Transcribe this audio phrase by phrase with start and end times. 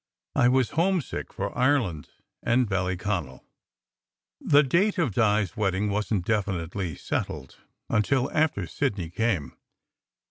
[0.35, 2.09] I was homesick for Ireland
[2.41, 3.41] and Ballyconal.
[4.39, 9.55] The date of Di s wedding wasn t definitely settled until after Sidney came.